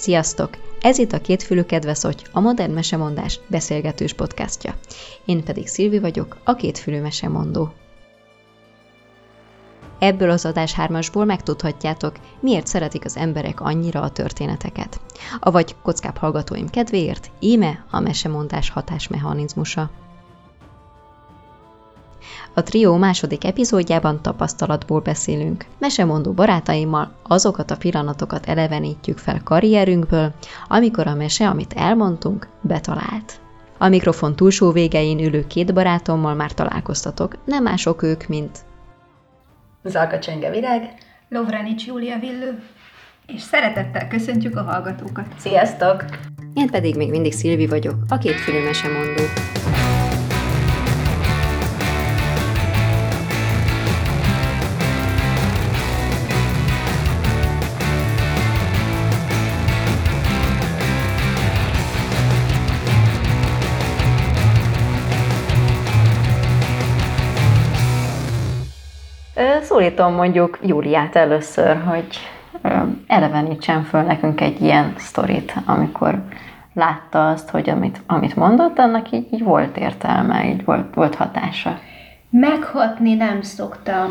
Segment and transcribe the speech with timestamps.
[0.00, 0.50] Sziasztok!
[0.80, 4.74] Ez itt a Kétfülű Kedveszoty, a Modern Mesemondás beszélgetős podcastja.
[5.24, 7.72] Én pedig Szilvi vagyok, a Kétfülű Mesemondó.
[9.98, 15.00] Ebből az adás hármasból megtudhatjátok, miért szeretik az emberek annyira a történeteket.
[15.40, 19.90] Avagy kockább hallgatóim kedvéért, íme a mesemondás hatásmechanizmusa.
[22.54, 25.64] A trió második epizódjában tapasztalatból beszélünk.
[25.78, 30.32] Mesemondó barátaimmal azokat a pillanatokat elevenítjük fel karrierünkből,
[30.68, 33.40] amikor a mese, amit elmondtunk, betalált.
[33.78, 38.58] A mikrofon túlsó végein ülő két barátommal már találkoztatok, nem mások ők, mint
[39.84, 40.94] Zalka Csenge Virág.
[41.28, 42.62] Lovranics Júlia Villő.
[43.26, 45.26] És szeretettel köszöntjük a hallgatókat.
[45.38, 46.04] Sziasztok!
[46.54, 49.22] Én pedig még mindig Szilvi vagyok, a kétfülű mesemondó.
[69.62, 72.06] Szólítom mondjuk Júliát először, hogy
[73.06, 76.22] elevenítsen föl nekünk egy ilyen sztorit, amikor
[76.74, 81.78] látta azt, hogy amit, amit mondott, annak így, így volt értelme, így volt, volt hatása.
[82.30, 84.08] Meghatni nem szoktam.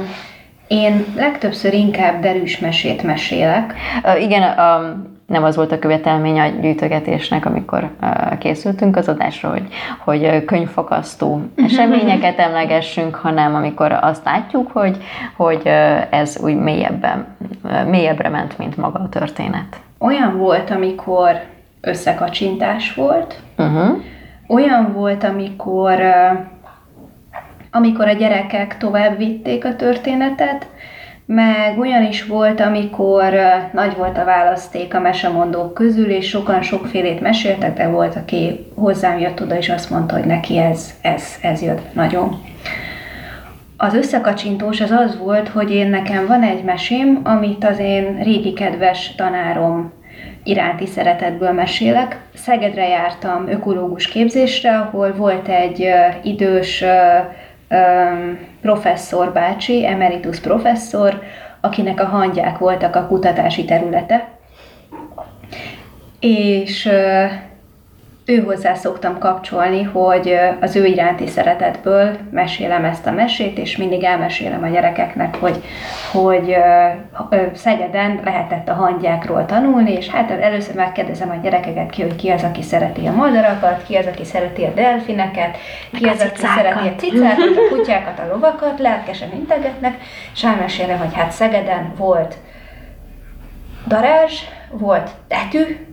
[0.68, 3.74] Én legtöbbször inkább derűs mesét mesélek.
[4.04, 9.50] Uh, igen, um, nem az volt a követelmény a gyűjtögetésnek, amikor uh, készültünk az adásra,
[9.50, 14.98] hogy, hogy könyvfakasztó eseményeket emlegessünk, hanem amikor azt látjuk, hogy,
[15.36, 15.62] hogy
[16.10, 17.26] ez úgy mélyebben,
[17.88, 19.80] mélyebbre ment, mint maga a történet.
[20.00, 21.42] Olyan volt, amikor
[21.82, 24.02] összekacsintás volt, uh-huh.
[24.48, 26.02] olyan volt, amikor
[27.72, 30.68] amikor a gyerekek tovább vitték a történetet,
[31.32, 33.34] meg olyan is volt, amikor
[33.74, 39.20] nagy volt a választék a mesemondók közül, és sokan sokfélét meséltek, de volt, aki hozzám
[39.20, 42.42] jött oda, és azt mondta, hogy neki ez, ez, ez jött nagyon.
[43.78, 48.54] Az összekacsintós az az volt, hogy én nekem van egy mesém, amit az én régi
[48.54, 49.92] kedves tanárom
[50.44, 52.20] iránti szeretetből mesélek.
[52.36, 55.88] Szegedre jártam ökológus képzésre, ahol volt egy
[56.24, 56.84] idős
[58.62, 61.22] professzor bácsi, emeritus professzor,
[61.62, 64.30] akinek a hangyák voltak a kutatási területe.
[66.20, 66.90] És
[68.30, 74.04] ő hozzá szoktam kapcsolni, hogy az ő iránti szeretetből mesélem ezt a mesét, és mindig
[74.04, 75.64] elmesélem a gyerekeknek, hogy,
[76.12, 76.56] hogy
[77.54, 82.44] Szegeden lehetett a hangyákról tanulni, és hát először megkérdezem a gyerekeket ki, hogy ki az,
[82.44, 85.58] aki szereti a madarakat, ki az, aki szereti a delfineket,
[85.94, 89.98] ki az, aki szereti a cicákat, a kutyákat, a lovakat, lelkesen integetnek,
[90.34, 92.36] és elmesélem, hogy hát Szegeden volt
[93.88, 94.34] darázs,
[94.72, 95.88] volt tetű,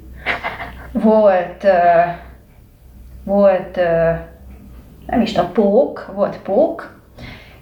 [0.92, 2.24] volt uh,
[3.26, 3.76] volt,
[5.06, 6.94] nem is tudom, pók, volt pók,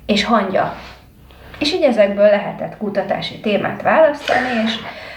[0.07, 0.75] és hangya.
[1.59, 4.77] És így ezekből lehetett kutatási témát választani, és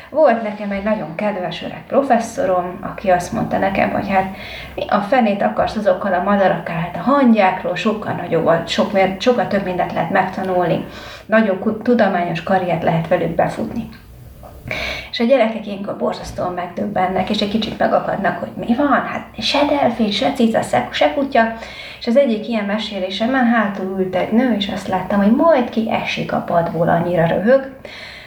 [0.10, 4.36] volt nekem egy nagyon kedves öreg professzorom, aki azt mondta nekem, hogy hát
[4.76, 9.64] mi a fenét akarsz azokkal a madarakkal, hát a hangyákról sokkal nagyobb, sok, sokkal több
[9.64, 10.86] mindent lehet megtanulni,
[11.26, 13.90] nagyobb tudományos karriert lehet velük befutni.
[15.12, 19.66] És a gyerekek ilyenkor borzasztóan megdöbbennek, és egy kicsit megakadnak, hogy mi van, hát se
[19.70, 20.62] delfin, se cica,
[20.92, 21.54] se kutya.
[22.00, 25.92] És az egyik ilyen mesélésemben hátul ült egy nő, és azt láttam, hogy majd ki
[25.92, 27.72] esik a padból, annyira röhög.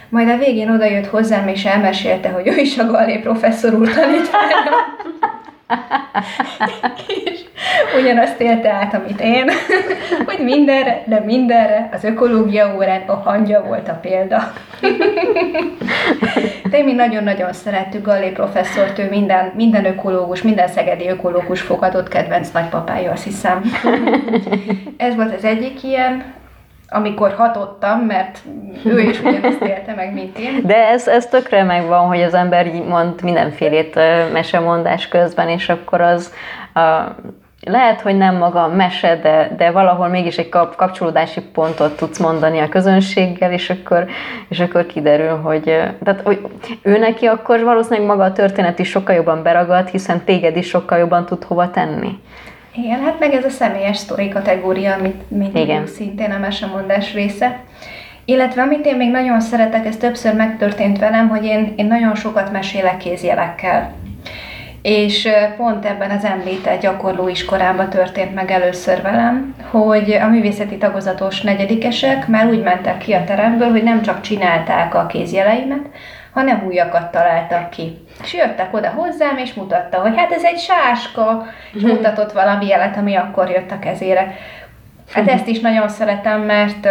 [0.08, 4.70] Majd a végén odajött hozzám, és elmesélte, hogy ő is a Gallé professzor úr tanítványa.
[7.24, 7.40] És
[8.00, 9.50] ugyanazt élte át, amit én,
[10.26, 14.52] hogy mindenre, de mindenre az ökológia órán a hangya volt a példa.
[16.70, 22.50] De mi nagyon-nagyon szerettük Gallé professzort, ő minden, minden ökológus, minden szegedi ökológus fogadott kedvenc
[22.50, 23.62] nagypapája, azt hiszem.
[24.96, 26.24] Ez volt az egyik ilyen,
[26.90, 28.38] amikor hatottam, mert
[28.84, 30.60] ő is ugyanezt élte meg, mint én.
[30.64, 33.94] De ez, ez tökre megvan, hogy az ember mond mindenfélét
[34.32, 36.32] mesemondás közben, és akkor az
[36.74, 36.80] a,
[37.66, 42.18] lehet, hogy nem maga a mese, de, de valahol mégis egy kap, kapcsolódási pontot tudsz
[42.18, 44.06] mondani a közönséggel, és akkor,
[44.48, 45.64] és akkor kiderül, hogy,
[46.04, 46.40] tehát, hogy
[46.82, 50.98] ő neki akkor valószínűleg maga a történet is sokkal jobban beragad, hiszen téged is sokkal
[50.98, 52.18] jobban tud hova tenni.
[52.74, 55.86] Igen, hát meg ez a személyes sztori kategória, amit, mint Igen.
[55.86, 57.60] szintén a mesemondás része.
[58.24, 62.52] Illetve amit én még nagyon szeretek, ez többször megtörtént velem, hogy én, én nagyon sokat
[62.52, 63.92] mesélek kézjelekkel.
[64.82, 72.28] És pont ebben az említett gyakorlóiskolában történt meg először velem, hogy a művészeti tagozatos negyedikesek
[72.28, 75.86] már úgy mentek ki a teremből, hogy nem csak csinálták a kézjeleimet,
[76.32, 77.98] hanem újakat találtak ki.
[78.22, 82.96] És jöttek oda hozzám, és mutatta, hogy hát ez egy sáska, és mutatott valami jelet,
[82.96, 84.36] ami akkor jött a kezére.
[85.12, 86.88] Hát ezt is nagyon szeretem, mert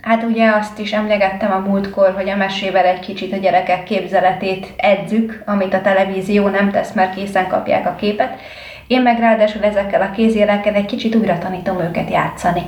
[0.00, 4.66] Hát ugye azt is emlegettem a múltkor, hogy a mesével egy kicsit a gyerekek képzeletét
[4.76, 8.40] edzük, amit a televízió nem tesz, mert készen kapják a képet.
[8.86, 12.62] Én meg ráadásul ezekkel a kézjelekkel egy kicsit újra tanítom őket játszani.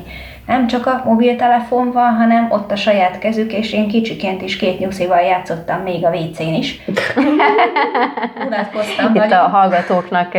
[0.46, 4.78] Nem csak a mobiltelefon van, hanem ott a saját kezük, és én kicsiként is két
[4.78, 6.80] nyuszival játszottam még a WC-n is.
[8.46, 9.38] Unatkoztam Itt nagyon.
[9.38, 10.32] a hallgatóknak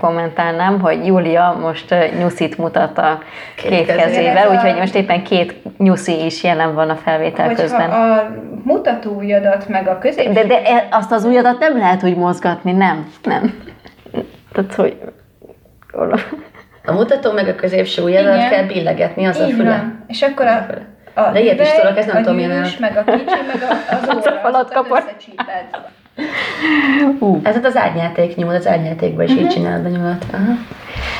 [0.00, 3.18] kommentálnám, hogy Júlia most nyuszit mutat a
[3.56, 4.52] két, két kezével, a...
[4.52, 7.90] úgyhogy most éppen két nyuszi is jelen van a felvétel Hogyha közben.
[7.90, 8.30] a
[8.64, 10.32] mutató ujjadat meg a középső...
[10.32, 13.54] De, de e- azt az ujjadat nem lehet úgy mozgatni, nem, nem.
[14.52, 14.96] Tehát, hogy...
[16.84, 19.70] A mutató meg a középső ujjadat kell billegetni, az Így a füle.
[19.70, 20.04] Van.
[20.06, 20.66] És akkor a,
[21.14, 24.16] a De ilyet is tudok, ez nem tudom, milyen meg a kicsi, meg a, az
[24.16, 25.14] óra, a falat kapott.
[27.18, 27.40] Uh.
[27.42, 29.46] Ez az árnyáték nyúl, az árnyátékban is uh-huh.
[29.46, 29.62] így mhm.
[29.62, 30.24] csinálod a nyulat.
[30.32, 30.56] Uh-huh.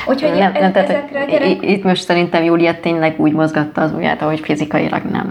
[0.05, 1.61] Úgyhogy nem, nem, tehát, a gyerek...
[1.61, 5.29] Itt most szerintem Júlia tényleg úgy mozgatta az ujját, ahogy fizikailag nem.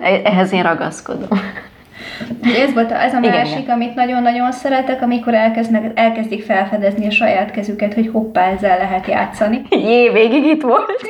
[0.24, 1.28] Ehhez én ragaszkodom.
[2.42, 3.74] Ez volt ez a másik, igen.
[3.74, 9.62] amit nagyon-nagyon szeretek, amikor elkezdnek, elkezdik felfedezni a saját kezüket, hogy hoppá, ezzel lehet játszani.
[9.88, 11.02] Jé, végig itt volt.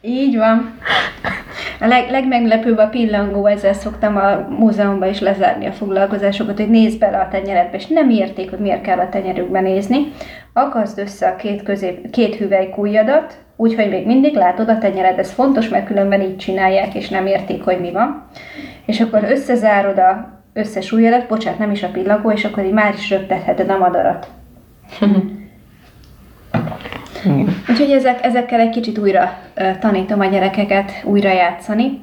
[0.00, 0.78] Így van.
[1.80, 6.98] A leg, legmeglepőbb a pillangó, ezzel szoktam a múzeumban is lezárni a foglalkozásokat, hogy nézd
[6.98, 10.12] bele a tenyeredbe, és nem érték, hogy miért kell a tenyerükbe nézni.
[10.52, 15.68] Akaszd össze a két, közép, két hüvelykújjadat, úgyhogy még mindig látod a tenyered, ez fontos,
[15.68, 18.26] mert különben így csinálják, és nem értik, hogy mi van.
[18.86, 22.94] És akkor összezárod a összes ujjadat, bocsánat, nem is a pillangó, és akkor így már
[22.94, 24.28] is röptetheted a madarat.
[27.68, 32.00] Úgyhogy ezek, ezekkel egy kicsit újra uh, tanítom a gyerekeket újra játszani.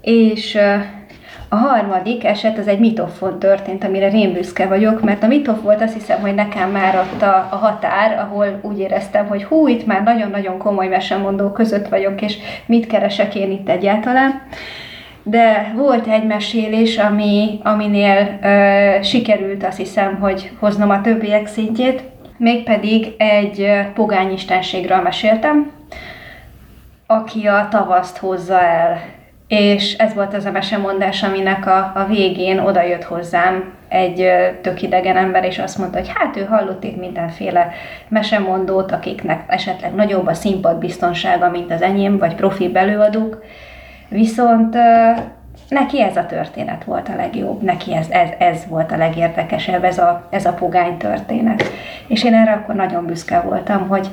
[0.00, 0.84] És uh,
[1.48, 5.82] a harmadik eset az egy mitofon történt, amire én büszke vagyok, mert a mitof volt
[5.82, 9.86] azt hiszem, hogy nekem már ott a, a határ, ahol úgy éreztem, hogy hú, itt
[9.86, 14.42] már nagyon-nagyon komoly mesemondó között vagyok, és mit keresek én itt egyáltalán.
[15.26, 22.02] De volt egy mesélés, ami, aminél ö, sikerült azt hiszem, hogy hoznom a többiek szintjét,
[22.36, 25.70] mégpedig egy pogányistenségről meséltem,
[27.06, 29.00] aki a tavaszt hozza el.
[29.48, 34.30] És ez volt az a mesemondás, aminek a, a végén odajött hozzám egy
[34.62, 37.72] tök idegen ember, és azt mondta, hogy hát ő hallott itt mindenféle
[38.08, 43.44] mesemondót, akiknek esetleg nagyobb a színpad biztonsága, mint az enyém, vagy profi belőadók,
[44.08, 44.76] viszont
[45.68, 49.98] neki ez a történet volt a legjobb, neki ez, ez, ez volt a legérdekesebb, ez
[49.98, 51.64] a, ez a pogány történet.
[52.06, 54.08] És én erre akkor nagyon büszke voltam, hogy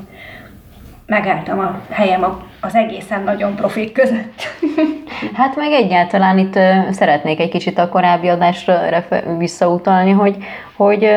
[1.05, 2.25] megálltam a helyem
[2.61, 4.41] az egészen nagyon profik között.
[5.33, 6.59] Hát meg egyáltalán itt
[6.91, 9.03] szeretnék egy kicsit a korábbi adásra
[9.37, 10.37] visszautalni, hogy,
[10.75, 11.09] hogy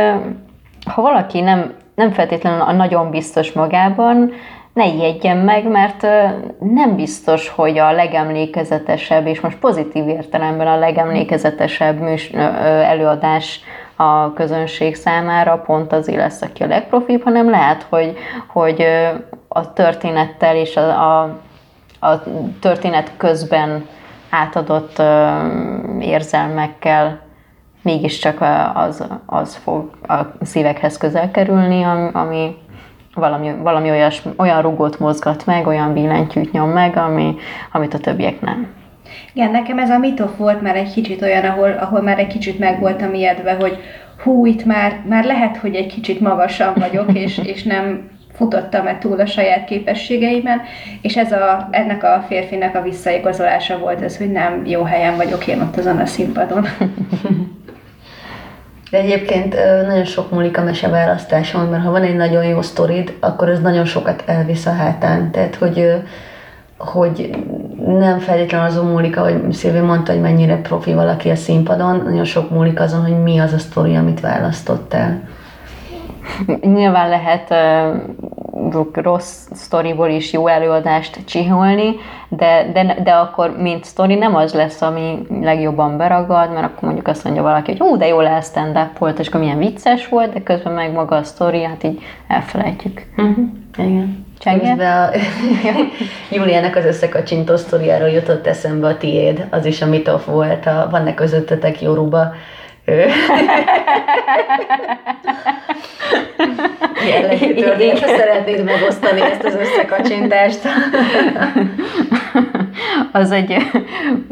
[0.86, 4.32] ha valaki nem, nem feltétlenül a nagyon biztos magában,
[4.74, 6.02] ne ijedjen meg, mert
[6.58, 13.60] nem biztos, hogy a legemlékezetesebb, és most pozitív értelemben a legemlékezetesebb műs, előadás
[13.96, 18.86] a közönség számára pont az lesz, aki a legprofibb, hanem lehet, hogy, hogy
[19.48, 21.40] a történettel és a, a,
[22.00, 22.22] a
[22.60, 23.86] történet közben
[24.30, 25.02] átadott
[26.00, 27.20] érzelmekkel
[27.82, 28.44] mégiscsak
[28.74, 31.82] az, az fog a szívekhez közel kerülni,
[32.12, 32.56] ami,
[33.14, 37.34] valami, valami olyas, olyan rugót mozgat meg, olyan billentyűt nyom meg, ami,
[37.72, 38.66] amit a többiek nem.
[39.32, 42.58] Igen, nekem ez a mitof volt már egy kicsit olyan, ahol, ahol már egy kicsit
[42.58, 43.78] meg voltam ijedve, hogy
[44.22, 49.20] hú, itt már, már lehet, hogy egy kicsit magasabb vagyok, és, és nem futottam-e túl
[49.20, 50.60] a saját képességeimen,
[51.02, 55.46] és ez a, ennek a férfinek a visszaigazolása volt ez, hogy nem jó helyen vagyok
[55.46, 56.66] én ott azon a színpadon.
[58.94, 63.48] De egyébként nagyon sok múlik a meseválasztáson, mert ha van egy nagyon jó sztorid, akkor
[63.48, 65.30] ez nagyon sokat elvisz a hátán.
[65.30, 66.02] Tehát, hogy,
[66.78, 67.30] hogy
[67.86, 72.50] nem feltétlenül azon múlik, ahogy Szilvi mondta, hogy mennyire profi valaki a színpadon, nagyon sok
[72.50, 75.20] múlik azon, hogy mi az a sztori, amit választottál.
[76.60, 77.54] Nyilván lehet
[78.92, 81.94] rossz sztoriból is jó előadást csiholni,
[82.28, 87.08] de, de, de akkor mint sztori nem az lesz, ami legjobban beragad, mert akkor mondjuk
[87.08, 90.08] azt mondja valaki, hogy hú, de jó lesz stand up volt, és akkor milyen vicces
[90.08, 93.06] volt, de közben meg maga a sztori, hát így elfelejtjük.
[93.16, 93.44] Uh-huh.
[93.76, 94.24] Igen.
[94.44, 95.10] Közben a
[96.36, 101.14] Juliának az összekacsintó sztoriáról jutott eszembe a tiéd, az is a mitof volt, a, van-e
[101.14, 102.32] közöttetek Jóruba
[107.08, 110.60] jellegű történet, ha szeretnéd megosztani ezt az összekacsintást.
[113.12, 113.56] az egy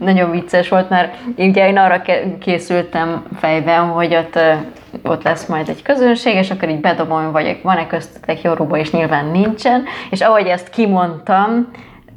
[0.01, 2.03] nagyon vicces volt, mert ugye én arra
[2.41, 4.39] készültem fejben, hogy ott,
[5.03, 9.27] ott lesz majd egy közönség, és akkor így bedobom, vagy van-e köztetek Yoruba, és nyilván
[9.27, 11.71] nincsen, és ahogy ezt kimondtam,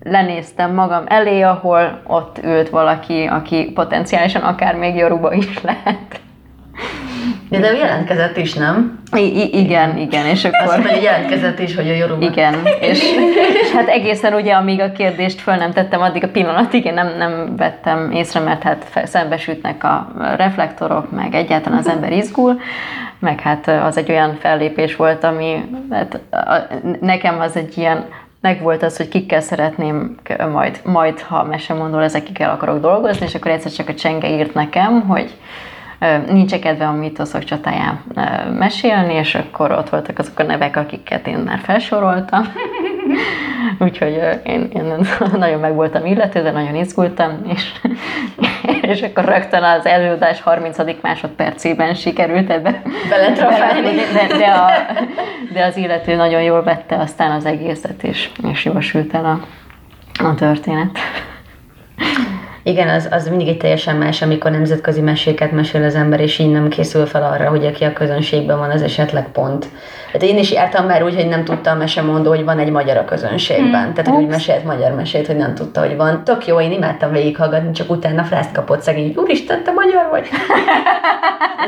[0.04, 6.24] lenéztem magam elé, ahol ott ült valaki, aki potenciálisan akár még Yoruba is lehet.
[7.50, 9.00] De jelentkezett is, nem?
[9.16, 10.68] I- igen, igen, és akkor...
[10.68, 12.26] Azt mondja, jelentkezett is, hogy a Yoruba.
[12.26, 13.04] Igen, és,
[13.64, 17.18] és hát egészen ugye, amíg a kérdést föl nem tettem, addig a pillanatig én nem,
[17.18, 22.60] nem vettem észre, mert hát szembesütnek a reflektorok, meg egyáltalán az ember izgul,
[23.20, 26.20] meg hát az egy olyan fellépés volt, ami hát,
[27.00, 28.06] nekem az egy ilyen
[28.42, 30.16] meg volt az, hogy kikkel szeretném
[30.52, 35.02] majd, majd ha mesemondó ezekkel akarok dolgozni, és akkor egyszer csak a Csenge írt nekem,
[35.02, 35.36] hogy
[36.28, 38.04] nincs kedve a mítoszok csatáján
[38.58, 42.44] mesélni, és akkor ott voltak azok a nevek, akiket én már felsoroltam.
[43.80, 44.94] Úgyhogy én, én
[45.38, 47.72] nagyon meg voltam illető, de nagyon izgultam, és,
[48.92, 50.78] és akkor rögtön az előadás 30.
[51.02, 53.90] másodpercében sikerült ebbe beletrafálni.
[54.14, 54.70] De, de, a,
[55.54, 59.40] de az illető nagyon jól vette aztán az egészet, és, és jól sült el a,
[60.24, 61.00] a történet.
[62.68, 66.52] Igen, az, az mindig egy teljesen más, amikor nemzetközi meséket mesél az ember, és így
[66.52, 69.68] nem készül fel arra, hogy aki a közönségben van, az esetleg pont.
[70.18, 73.06] Tehát én is jártam már úgy, hogy nem tudtam mesemondó, hogy van egy magyar a
[73.06, 73.84] közönségben.
[73.84, 73.94] Hmm.
[73.94, 76.24] Tehát, hogy úgy mesélt magyar mesét, hogy nem tudta, hogy van.
[76.24, 80.28] Tök jó, én imádtam végighallgatni, csak utána frászt kapott szegény, hogy úristen, te magyar vagy.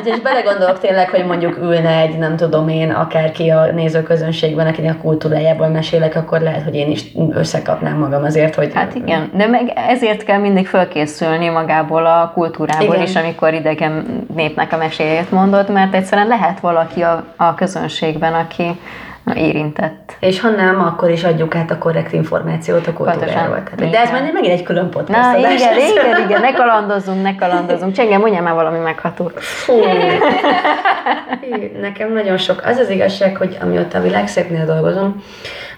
[0.08, 5.02] és belegondolok tényleg, hogy mondjuk ülne egy, nem tudom én, akárki a nézőközönségben, akinek a
[5.02, 8.72] kultúrájából mesélek, akkor lehet, hogy én is összekapnám magam azért, hogy...
[8.74, 13.02] Hát igen, de meg ezért kell mindig fölkészülni magából a kultúrából igen.
[13.02, 18.80] is, amikor idegen népnek a meséjét mondod, mert egyszerűen lehet valaki a, a közönségben, aki
[19.36, 20.16] érintett.
[20.20, 23.64] És ha nem, akkor is adjuk át a korrekt információt a kultúráról.
[23.76, 25.22] De ez már megint egy külön podcast.
[25.22, 27.94] Na, igen, igen, igen, igen, ne kalandozunk, ne kalandozunk.
[27.94, 29.32] Csenge, mondjál már valami megható.
[29.36, 29.74] Fú.
[31.82, 32.62] Nekem nagyon sok.
[32.66, 35.24] Az az igazság, hogy amióta a világszépnél dolgozom,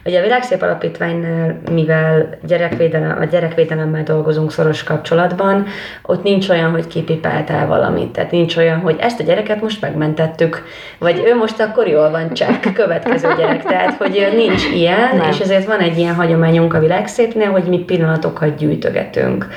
[0.05, 5.65] Ugye a Világszép Alapítványnál, mivel gyerekvédelem, a gyerekvédelemmel dolgozunk szoros kapcsolatban,
[6.05, 8.11] ott nincs olyan, hogy kipipáltál valamit.
[8.11, 10.65] Tehát nincs olyan, hogy ezt a gyereket most megmentettük,
[10.97, 13.63] vagy ő most akkor jól van, csak következő gyerek.
[13.63, 15.29] Tehát, hogy nincs ilyen, Nem.
[15.29, 19.47] és ezért van egy ilyen hagyományunk a Világszépnél, hogy mi pillanatokat gyűjtögetünk.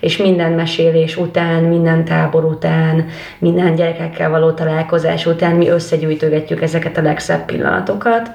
[0.00, 3.06] És minden mesélés után, minden tábor után,
[3.38, 8.30] minden gyerekekkel való találkozás után mi összegyűjtögetjük ezeket a legszebb pillanatokat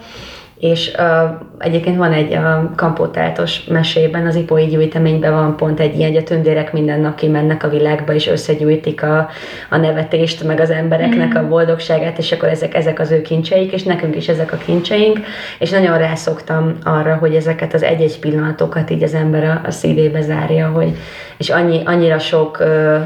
[0.60, 6.10] és uh, egyébként van egy a kampótáltos mesében, az ipói gyűjteményben van pont egy ilyen,
[6.12, 9.30] hogy a tündérek minden nap kimennek a világba, és összegyűjtik a,
[9.70, 11.36] a nevetést, meg az embereknek mm.
[11.36, 15.20] a boldogságát, és akkor ezek, ezek az ő kincseik, és nekünk is ezek a kincseink,
[15.60, 20.22] és nagyon rászoktam arra, hogy ezeket az egy-egy pillanatokat így az ember a, a szívébe
[20.22, 20.98] zárja, hogy,
[21.38, 23.00] és annyi, annyira sok uh,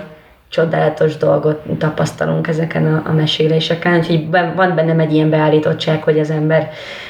[0.51, 6.29] csodálatos dolgot tapasztalunk ezeken a, a meséléseken, úgyhogy van bennem egy ilyen beállítottság, hogy az
[6.29, 6.69] ember,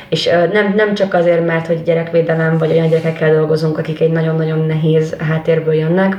[0.09, 4.65] és nem, nem csak azért, mert hogy gyerekvédelem, vagy olyan gyerekekkel dolgozunk, akik egy nagyon-nagyon
[4.65, 6.17] nehéz háttérből jönnek,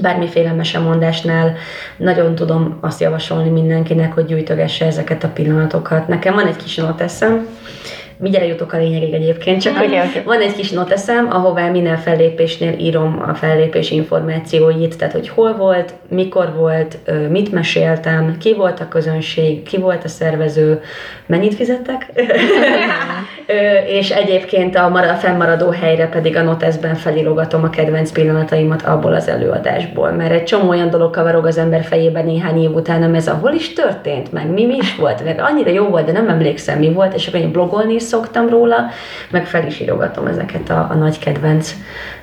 [0.00, 1.56] bármiféle mesemondásnál
[1.96, 6.08] nagyon tudom azt javasolni mindenkinek, hogy gyűjtögesse ezeket a pillanatokat.
[6.08, 7.46] Nekem van egy kis noteszem,
[8.20, 10.22] mindjárt jutok a lényegig egyébként, csak okay, okay.
[10.24, 15.94] van egy kis noteszem, ahová minden fellépésnél írom a fellépés információit, tehát hogy hol volt,
[16.08, 16.98] mikor volt,
[17.28, 20.80] mit meséltem, ki volt a közönség, ki volt a szervező,
[21.26, 22.12] mennyit fizettek,
[23.86, 29.28] és egyébként a, a fennmaradó helyre pedig a noteszben felírogatom a kedvenc pillanataimat abból az
[29.28, 33.28] előadásból, mert egy csomó olyan dolog kavarog az ember fejében néhány év után, nem ez
[33.28, 36.28] a hol is történt, meg mi, mi is volt, mert annyira jó volt, de nem
[36.28, 38.76] emlékszem mi volt, és akkor én blogolni is szoktam róla,
[39.30, 41.74] meg fel is írogatom ezeket a, a nagy kedvenc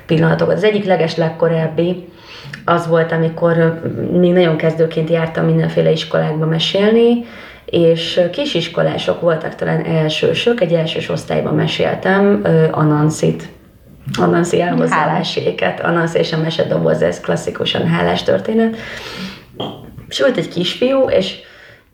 [0.06, 0.56] pillanatokat.
[0.56, 2.08] Az egyik leges legkorábbi,
[2.64, 3.80] az volt, amikor
[4.12, 7.24] még nagyon kezdőként jártam mindenféle iskolákba mesélni,
[7.70, 13.48] és kisiskolások voltak talán elsősök, egy elsős osztályban meséltem Ananszit,
[14.20, 18.76] Anansi elhozzáséket, Anansi és a mesedoboz, ez klasszikusan hálás történet.
[20.08, 21.36] És volt egy kisfiú, és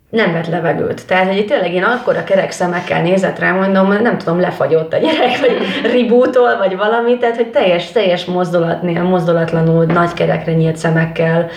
[0.08, 1.06] nem vett levegőt.
[1.06, 4.98] Tehát, hogy tényleg én akkor a kerek szemekkel nézett rá, mondom, nem tudom, lefagyott a
[4.98, 5.56] gyerek, vagy
[5.92, 11.48] ribútól, vagy valami, tehát, hogy teljes, teljes mozdulatnél, mozdulatlanul, nagy kerekre nyílt szemekkel,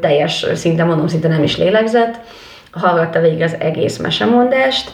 [0.00, 2.14] teljes, szinte mondom, szinte nem is lélegzett,
[2.70, 4.90] hallgatta végig az egész mesemondást,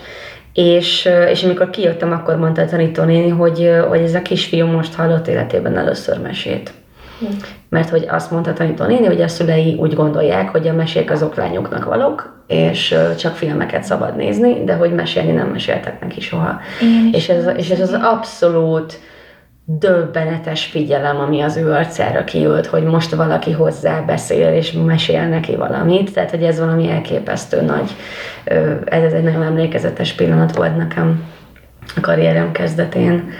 [0.52, 5.28] és, és amikor kijöttem, akkor mondta a tanítónéni, hogy, hogy ez a kisfiú most hallott
[5.28, 6.72] életében először mesét.
[7.68, 11.34] Mert hogy azt mondta tanító néni, hogy a szülei úgy gondolják, hogy a mesék azok
[11.34, 16.60] lányoknak valók, és csak filmeket szabad nézni, de hogy mesélni nem meséltek neki soha.
[17.12, 18.98] És ez, és ez az abszolút
[19.64, 25.56] döbbenetes figyelem, ami az ő arcára kijött, hogy most valaki hozzá beszél, és mesél neki
[25.56, 27.90] valamit, tehát hogy ez valami elképesztő nagy,
[28.84, 31.24] ez egy nagyon emlékezetes pillanat volt nekem
[31.96, 33.30] a karrierem kezdetén.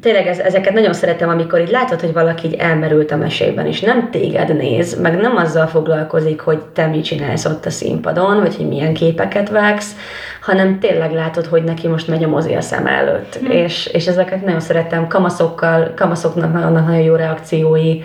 [0.00, 3.80] Tényleg ez, ezeket nagyon szeretem, amikor így látod, hogy valaki így elmerült a mesében, és
[3.80, 8.56] nem téged néz, meg nem azzal foglalkozik, hogy te mit csinálsz ott a színpadon, vagy
[8.56, 9.96] hogy milyen képeket vágsz,
[10.40, 13.38] hanem tényleg látod, hogy neki most megy a mozi a szem előtt.
[13.44, 13.50] Mm.
[13.50, 18.02] És, és ezeket nagyon szeretem, kamaszokkal, kamaszoknak nagyon, nagyon jó reakciói,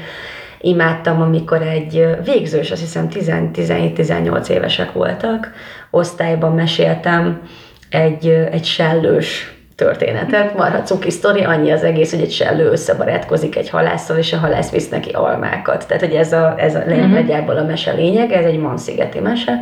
[0.61, 5.51] imádtam, amikor egy végzős, azt hiszem 17-18 évesek voltak,
[5.89, 7.41] osztályban meséltem
[7.89, 13.69] egy, egy sellős történetet, marha cuki sztori, annyi az egész, hogy egy sellő összebarátkozik egy
[13.69, 15.87] halásszal, és a halász visz neki almákat.
[15.87, 17.57] Tehát, hogy ez a, ez a uh-huh.
[17.57, 19.59] a mese lényeg, ez egy Manszigeti mese,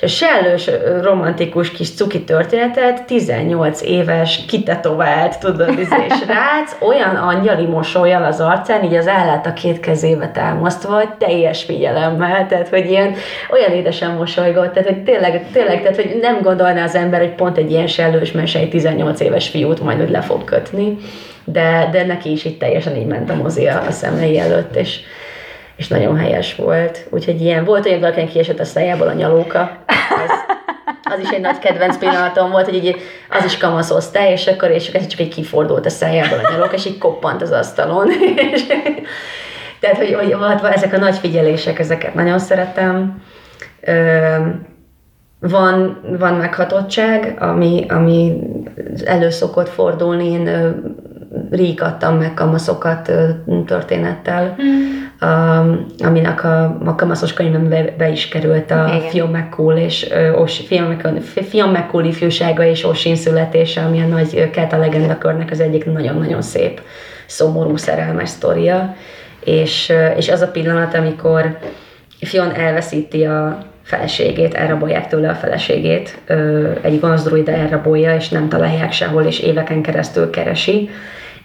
[0.00, 0.70] és a sellős
[1.02, 8.40] romantikus kis cuki történetet 18 éves, kitetovált, tudod, izé, és rác, olyan angyali mosolyal az
[8.40, 13.14] arcán, így az állát a két kezébe támasztva, hogy teljes figyelemmel, tehát, hogy ilyen,
[13.50, 17.58] olyan édesen mosolygott, tehát, hogy tényleg, tényleg, tehát, hogy nem gondolná az ember, hogy pont
[17.58, 20.96] egy ilyen sellős mese egy 18 éves fiút majd, hogy le fog kötni,
[21.44, 25.00] de, de neki is így teljesen így ment a mozi a szemei előtt, és
[25.80, 27.06] és nagyon helyes volt.
[27.10, 29.60] Úgyhogy ilyen, volt olyan, valakinek kiesett a szájából a nyalóka.
[29.86, 30.56] Az,
[31.02, 32.96] az is egy nagy kedvenc pillanatom volt, hogy így
[33.30, 36.98] az is kamaszoztál, és akkor, és csak egy kifordult a szájából a nyalóka, és így
[36.98, 38.08] koppant az asztalon.
[39.80, 43.22] Tehát, hogy, hogy, hogy ezek a nagy figyelések, ezeket nagyon szeretem.
[45.38, 48.40] Van, van meghatottság, ami, ami
[49.04, 50.30] elő szokott fordulni.
[50.30, 50.74] Én
[51.50, 53.12] rígattam meg kamaszokat
[53.66, 55.09] történettel, hmm.
[55.98, 60.12] Aminek a, a kamaszos könyvembe be is került a Fion McCool és
[61.48, 65.84] Fion McCool ifjúsága és Osin születése, ami a nagy Kelt a legenda körnek az egyik
[65.84, 66.80] nagyon-nagyon szép,
[67.26, 68.94] szomorú szerelmes sztoria.
[69.44, 71.58] És, és az a pillanat, amikor
[72.20, 76.18] Fion elveszíti a feleségét, elrabolják tőle a feleségét,
[76.80, 80.90] egy gonosz elrabolja, és nem találják sehol, és éveken keresztül keresi,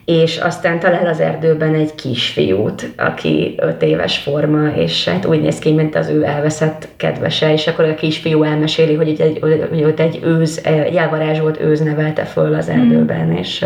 [0.05, 5.59] és aztán talál az erdőben egy kisfiút, aki öt éves forma, és hát úgy néz
[5.59, 9.37] ki, mint az ő elveszett kedvese, és akkor a kisfiú elmeséli, hogy, egy,
[9.69, 13.35] hogy őt egy őz, egy elvarázsolt őz nevelte föl az erdőben, mm.
[13.35, 13.65] és,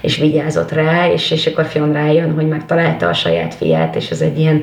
[0.00, 4.20] és vigyázott rá, és, és akkor fion rájön, hogy megtalálta a saját fiát, és ez
[4.20, 4.62] egy ilyen...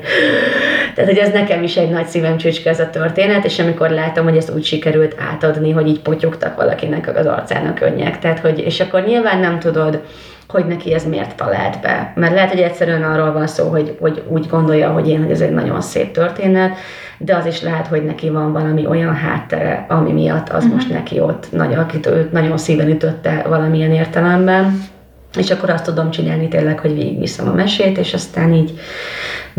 [0.94, 4.24] Tehát, hogy ez nekem is egy nagy szívem csücske ez a történet, és amikor látom,
[4.24, 8.80] hogy ezt úgy sikerült átadni, hogy így potyogtak valakinek az arcának könnyek, tehát, hogy, és
[8.80, 10.00] akkor nyilván nem tudod,
[10.48, 12.12] hogy neki ez miért talált be.
[12.14, 15.40] Mert lehet, hogy egyszerűen arról van szó, hogy, hogy úgy gondolja, hogy én, hogy ez
[15.40, 16.76] egy nagyon szép történet,
[17.18, 20.74] de az is lehet, hogy neki van valami olyan háttere, ami miatt az uh-huh.
[20.74, 24.80] most neki ott, nagy, akit őt nagyon szíven ütötte valamilyen értelemben.
[25.38, 28.78] És akkor azt tudom csinálni tényleg, hogy végigviszem a mesét, és aztán így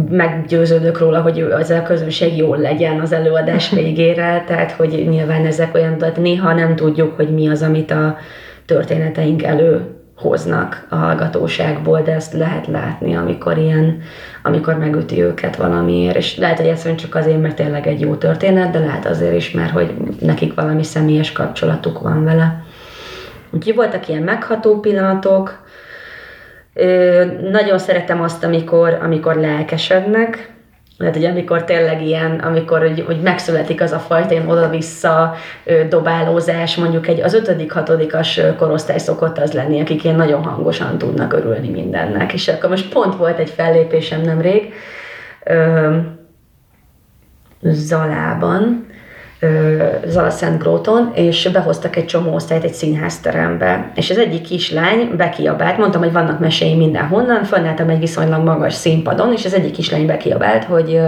[0.09, 5.75] meggyőződök róla, hogy az a közönség jól legyen az előadás végére, tehát hogy nyilván ezek
[5.75, 8.17] olyan, tehát néha nem tudjuk, hogy mi az, amit a
[8.65, 14.01] történeteink elő hoznak a hallgatóságból, de ezt lehet látni, amikor ilyen,
[14.43, 18.71] amikor megüti őket valamiért, és lehet, hogy egyszerűen csak azért, mert tényleg egy jó történet,
[18.71, 22.63] de lehet azért is, mert hogy nekik valami személyes kapcsolatuk van vele.
[23.49, 25.67] Úgyhogy voltak ilyen megható pillanatok,
[26.73, 30.51] Ö, nagyon szeretem azt, amikor, amikor lelkesednek,
[30.99, 35.33] lehet, hogy amikor tényleg ilyen, amikor hogy, hogy megszületik az a fajta ilyen oda-vissza
[35.89, 41.33] dobálózás, mondjuk egy az ötödik, hatodikas korosztály szokott az lenni, akik ilyen nagyon hangosan tudnak
[41.33, 42.33] örülni mindennek.
[42.33, 44.73] És akkor most pont volt egy fellépésem nemrég,
[47.61, 48.87] Zalában,
[50.05, 53.91] Zala Szent Gróton, és behoztak egy csomó osztályt egy színházterembe.
[53.95, 59.33] És az egyik kislány bekiabált, mondtam, hogy vannak meséi mindenhonnan, fönnáltam egy viszonylag magas színpadon,
[59.33, 61.01] és az egyik kislány bekiabált, hogy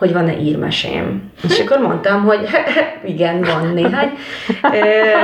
[0.00, 1.32] hogy van-e írmesém.
[1.48, 2.48] És akkor mondtam, hogy
[3.14, 4.10] igen, van néhány.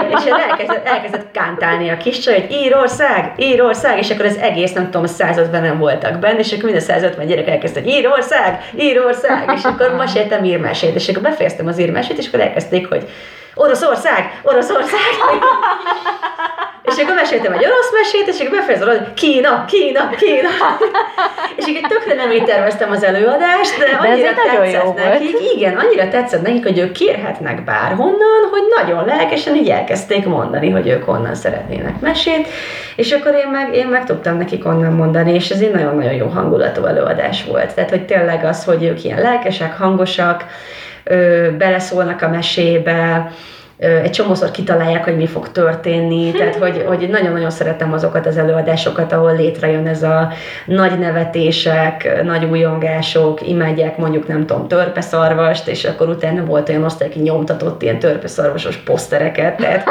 [0.09, 4.85] és elkezdett, elkezdett kántálni a kis csaj, hogy Írország, Írország, és akkor az egész, nem
[4.85, 9.53] tudom, 150 nem voltak benne, és akkor mind a 150 gyerek elkezdte, hogy Írország, Írország,
[9.57, 13.09] és akkor meséltem írmesét, és akkor befejeztem az írmesét, és akkor elkezdték, hogy
[13.59, 15.01] Oroszország, Oroszország.
[16.97, 20.49] és akkor meséltem egy orosz mesét, és akkor befejezem, hogy Kína, Kína, Kína.
[21.57, 25.53] és így tökre nem így terveztem az előadást, de annyira de tetszett nekik, volt.
[25.55, 30.88] igen, annyira tetszett nekik, hogy ők kérhetnek bárhonnan, hogy nagyon lelkesen így elkezdték mondani, hogy
[30.88, 32.49] ők onnan szeretnének mesét,
[32.97, 36.27] és akkor én meg, én meg tudtam nekik onnan mondani, és ez egy nagyon-nagyon jó
[36.27, 37.75] hangulatú előadás volt.
[37.75, 40.45] Tehát, hogy tényleg az, hogy ők ilyen lelkesek, hangosak,
[41.59, 43.31] beleszólnak a mesébe,
[43.79, 49.12] egy csomószor kitalálják, hogy mi fog történni, tehát hogy, hogy nagyon-nagyon szeretem azokat az előadásokat,
[49.12, 50.33] ahol létrejön ez a
[50.66, 57.09] nagy nevetések, nagy újongások, imádják mondjuk nem tudom, törpeszarvast, és akkor utána volt olyan osztály,
[57.09, 59.85] aki nyomtatott ilyen törpeszarvasos posztereket, tehát,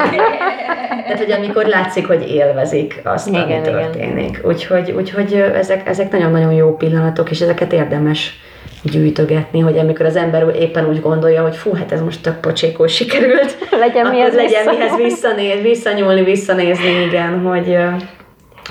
[1.05, 4.37] tehát hogy amikor látszik, hogy élvezik azt, igen, ami történik.
[4.37, 4.41] Igen.
[4.43, 8.39] Úgyhogy, úgyhogy ezek, ezek nagyon-nagyon jó pillanatok, és ezeket érdemes
[8.83, 12.93] gyűjtögetni, hogy amikor az ember éppen úgy gondolja, hogy fú, hát ez most tök pocsékos
[12.93, 17.77] sikerült, legyen mihez, legyen mihez visszanéz, visszanyúlni, visszanézni, igen, hogy,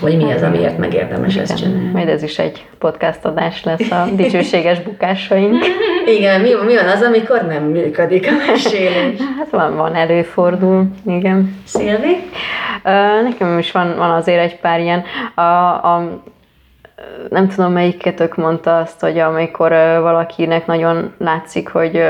[0.00, 1.90] hogy mi az, amiért megérdemes ezt csinálni.
[1.92, 5.64] Majd ez is egy podcast adás lesz a dicsőséges bukásaink.
[6.16, 9.18] Igen, mi, mi van az, amikor nem működik a mesélés?
[9.38, 11.56] Hát van, van, előfordul, igen.
[11.64, 12.16] Szilvi?
[13.22, 15.04] Nekem is van, van azért egy pár ilyen.
[15.34, 16.22] A, a,
[17.28, 22.02] nem tudom melyiketek mondta azt, hogy amikor valakinek nagyon látszik, hogy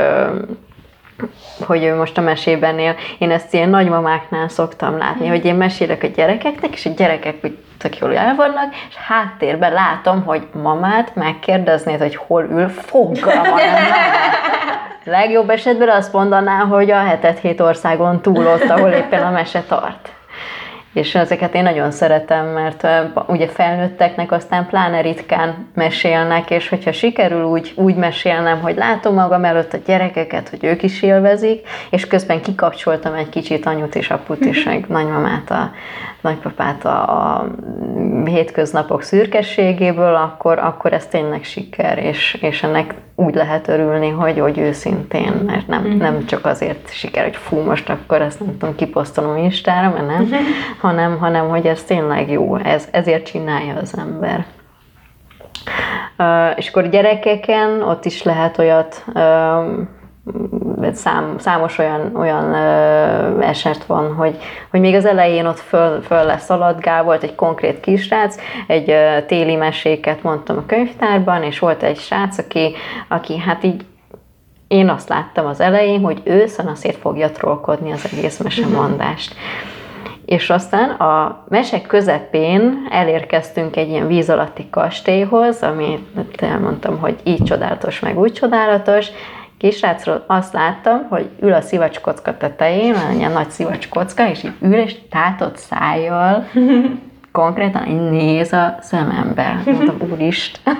[1.66, 2.94] hogy ő most a mesében él.
[3.18, 7.59] Én ezt ilyen nagymamáknál szoktam látni, hogy én mesélek a gyerekeknek, és a gyerekek úgy
[7.79, 13.57] tök jól el vannak, és háttérben látom, hogy mamát megkérdeznéd, hogy hol ül, fogalma
[15.05, 19.62] Legjobb esetben azt mondaná, hogy a hetet hét országon túl ott, ahol éppen a mese
[19.68, 20.12] tart.
[20.94, 22.87] És ezeket én nagyon szeretem, mert
[23.26, 29.44] ugye felnőtteknek aztán pláne ritkán mesélnek, és hogyha sikerül úgy, úgy mesélnem, hogy látom magam
[29.44, 34.64] előtt a gyerekeket, hogy ők is élvezik, és közben kikapcsoltam egy kicsit anyut és aput
[34.64, 35.70] meg nagymamát, a
[36.25, 37.47] nagypapát a, a
[38.25, 44.59] hétköznapok szürkességéből, akkor, akkor ez tényleg siker, és, és ennek úgy lehet örülni, hogy, hogy
[44.59, 46.01] őszintén, mert nem, uh-huh.
[46.01, 50.23] nem csak azért siker, hogy fú, most akkor ezt nem tudom, kiposztolom Instára, mert nem,
[50.23, 50.39] uh-huh.
[50.81, 54.47] hanem, hanem, hogy ez tényleg jó, ez, ezért csinálja az ember.
[56.19, 59.87] Uh, és akkor gyerekeken ott is lehet olyat uh,
[60.93, 62.55] szám, számos olyan, olyan
[63.43, 64.37] eset van, hogy,
[64.71, 69.23] hogy még az elején ott föl, föl lesz szaladgál, volt egy konkrét kisrác, egy ö,
[69.27, 72.75] téli meséket mondtam a könyvtárban, és volt egy srác, aki,
[73.09, 73.85] aki hát így
[74.69, 79.35] én azt láttam az elején, hogy ő szanaszét fogja trollkodni az egész mesemondást.
[80.25, 86.07] És aztán a mesek közepén elérkeztünk egy ilyen víz alatti kastélyhoz, ami
[86.37, 89.09] elmondtam, hogy így csodálatos, meg úgy csodálatos,
[89.59, 94.97] kisrácról azt láttam, hogy ül a szivacskocka tetején, ilyen nagy szivacskocka, és így ül, és
[95.11, 96.45] tátott szájjal
[97.35, 99.62] konkrétan így néz a szemembe.
[99.64, 100.77] Mondtam, úristen,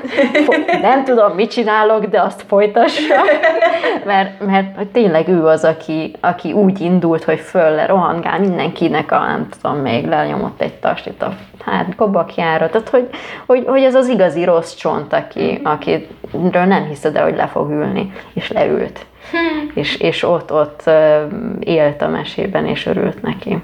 [0.83, 3.15] nem tudom, mit csinálok, de azt folytassa.
[4.05, 9.49] Mert, mert tényleg ő az, aki, aki úgy indult, hogy föl rohangál mindenkinek a, nem
[9.49, 12.69] tudom, még lenyomott egy tastit a hát kobakjára.
[12.69, 13.09] Tehát, hogy,
[13.47, 17.71] hogy, hogy ez az igazi rossz csont, aki, akiről nem hiszed el, hogy le fog
[17.71, 18.13] ülni.
[18.33, 19.07] És leült.
[19.75, 20.91] És, és ott, ott
[21.61, 23.63] élt a mesében, és örült neki.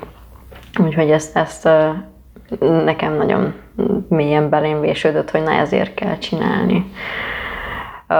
[0.84, 1.68] Úgyhogy ezt, ezt
[2.58, 3.54] nekem nagyon
[4.08, 6.90] mélyen belém vésődött, hogy na ezért kell csinálni.
[8.08, 8.16] Uh,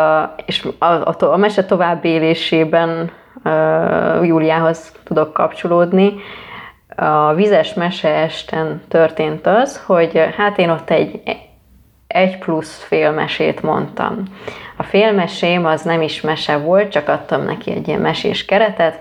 [0.46, 3.10] és a, a, a mese tovább élésében
[3.44, 6.14] uh, Júliához tudok kapcsolódni.
[6.96, 11.22] A vizes mese esten történt az, hogy hát én ott egy
[12.12, 14.22] egy plusz félmesét mondtam.
[14.76, 18.98] A félmesém az nem is mese volt, csak adtam neki egy ilyen mesés keretet,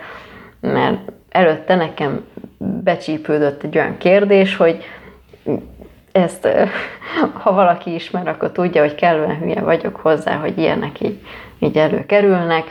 [0.59, 0.97] mert
[1.29, 2.25] előtte nekem
[2.57, 4.83] becsípődött egy olyan kérdés, hogy
[6.12, 6.47] ezt,
[7.41, 11.19] ha valaki ismer, akkor tudja, hogy kellően hülye vagyok hozzá, hogy ilyenek így,
[11.60, 12.63] így előkerülnek.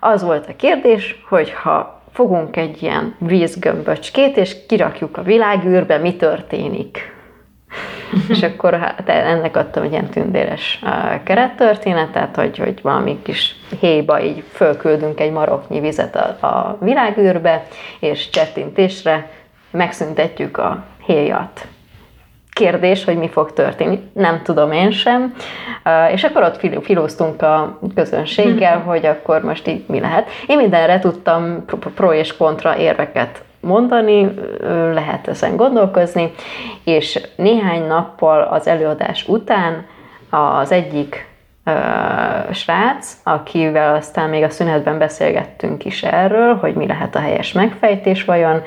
[0.00, 6.16] Az volt a kérdés, hogy ha fogunk egy ilyen vízgömböcskét, és kirakjuk a világűrbe, mi
[6.16, 7.14] történik?
[8.28, 10.82] és akkor hát ennek adtam egy ilyen tündéres
[11.24, 17.66] kerettörténetet, hogy, hogy valami kis héjba így fölküldünk egy maroknyi vizet a, a világűrbe,
[18.00, 19.30] és csettintésre
[19.70, 21.66] megszüntetjük a héjat
[22.56, 24.10] kérdés, hogy mi fog történni.
[24.12, 25.34] Nem tudom én sem.
[26.12, 30.28] És akkor ott filóztunk a közönséggel, hogy akkor most így mi lehet.
[30.46, 31.64] Én mindenre tudtam
[31.94, 34.34] pro és kontra érveket mondani,
[34.92, 36.32] lehet ezen gondolkozni,
[36.84, 39.86] és néhány nappal az előadás után
[40.30, 41.26] az egyik
[41.66, 47.52] uh, srác, akivel aztán még a szünetben beszélgettünk is erről, hogy mi lehet a helyes
[47.52, 48.62] megfejtés vajon,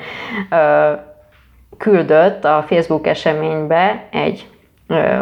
[0.50, 1.08] uh,
[1.80, 4.46] küldött a Facebook eseménybe egy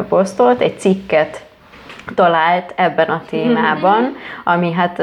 [0.09, 1.47] posztot, egy cikket
[2.14, 4.99] talált ebben a témában, ami hát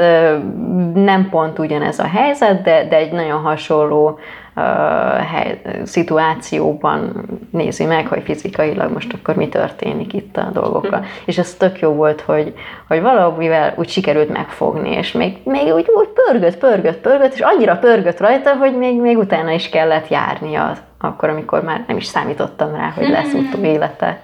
[0.94, 4.18] nem pont ugyanez a helyzet, de, de egy nagyon hasonló
[5.32, 10.98] hely, szituációban nézi meg, hogy fizikailag most akkor mi történik itt a dolgokkal.
[10.98, 11.04] Hm.
[11.24, 12.54] És ez tök jó volt, hogy,
[12.88, 17.76] hogy valahogy úgy sikerült megfogni, és még, még úgy, úgy pörgött, pörgött, pörgött, és annyira
[17.76, 22.74] pörgött rajta, hogy még, még utána is kellett járnia akkor, amikor már nem is számítottam
[22.74, 24.20] rá, hogy lesz élete.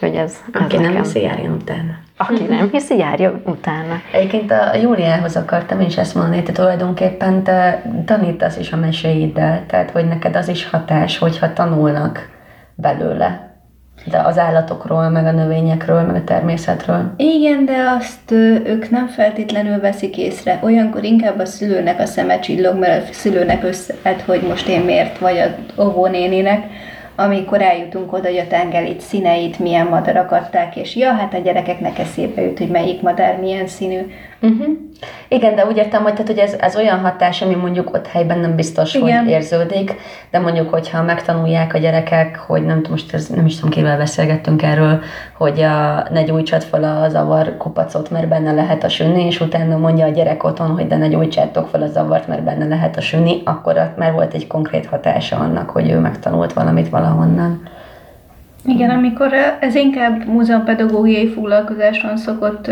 [0.00, 0.92] Hogy ez, ez Aki nekem...
[0.92, 1.98] nem hiszi, járjon utána.
[2.16, 4.00] Aki nem hiszi, járja utána.
[4.12, 9.90] Egyébként a Júliához akartam is ezt mondani, te tulajdonképpen te tanítasz is a meséiddel, tehát
[9.90, 12.28] hogy neked az is hatás, hogyha tanulnak
[12.74, 13.47] belőle
[14.04, 17.12] de az állatokról, meg a növényekről, meg a természetről.
[17.16, 18.30] Igen, de azt
[18.66, 20.58] ők nem feltétlenül veszik észre.
[20.62, 25.18] Olyankor inkább a szülőnek a szeme csillog, mert a szülőnek összehet, hogy most én miért,
[25.18, 26.66] vagy a óvónéninek,
[27.20, 31.98] amikor eljutunk oda, hogy a tengelit színeit, milyen madarak adták, és ja, hát a gyerekeknek
[31.98, 34.00] eszébe jut, hogy melyik madár milyen színű.
[34.42, 34.66] Uh-huh.
[35.28, 38.38] Igen, de úgy értem, hogy, tehát, hogy ez, ez olyan hatás, ami mondjuk ott helyben
[38.38, 39.18] nem biztos, Igen.
[39.18, 39.94] hogy érződik,
[40.30, 43.96] de mondjuk, hogyha megtanulják a gyerekek, hogy nem tudom, most ez, nem is tudom, kivel
[43.96, 45.00] beszélgettünk erről,
[45.36, 49.76] hogy a, ne gyújtsad fel a zavar kupacot, mert benne lehet a süni, és utána
[49.76, 53.00] mondja a gyerek otthon, hogy de ne gyújtsátok fel a zavart, mert benne lehet a
[53.00, 57.62] süni, akkor már volt egy konkrét hatása annak, hogy ő megtanult valamit valahonnan.
[58.64, 62.70] Igen, amikor ez inkább múzeumpedagógiai foglalkozáson szokott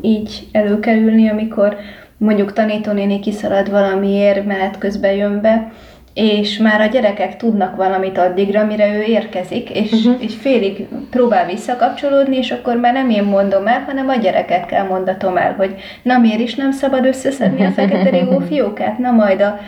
[0.00, 1.76] így előkerülni, amikor
[2.16, 5.72] mondjuk tanítónéni kiszalad valamiért, menet közben jön be,
[6.14, 10.22] és már a gyerekek tudnak valamit addigra, mire ő érkezik, és, uh-huh.
[10.22, 14.86] és félig próbál visszakapcsolódni, és akkor már nem én mondom el, hanem a gyereket kell
[14.86, 19.40] mondatom el, hogy na miért is nem szabad összeszedni a fekete rigó fiókát, na majd
[19.40, 19.58] a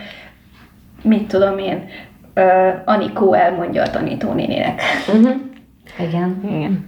[1.01, 1.83] mit tudom én,
[2.37, 4.81] uh, Anikó elmondja a tanítónénének.
[5.07, 5.35] Uh-huh.
[5.99, 6.41] Igen.
[6.49, 6.85] Igen.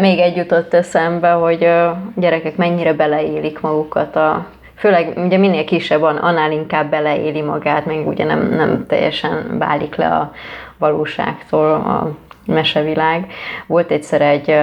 [0.00, 4.46] Még egy jutott eszembe, hogy a gyerekek mennyire beleélik magukat a
[4.80, 9.94] főleg ugye minél kisebb van, annál inkább beleéli magát, még ugye nem, nem teljesen válik
[9.94, 10.32] le a
[10.78, 12.10] valóságtól a
[12.50, 13.32] mesevilág.
[13.66, 14.54] Volt egyszer egy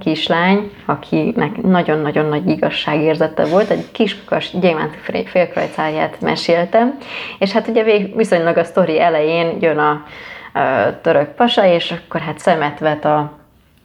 [0.00, 6.98] kislány, akinek nagyon-nagyon nagy igazságérzete volt, egy kiskakas gyémánt félkrajcáját meséltem,
[7.38, 12.38] és hát ugye viszonylag a sztori elején jön a, a török pasa, és akkor hát
[12.38, 13.38] szemet vet a